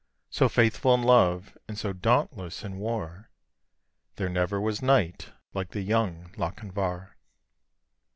[0.31, 3.29] So faithful in love, and so dauntless in war,
[4.15, 7.15] There never was knight like the young Lochinvar.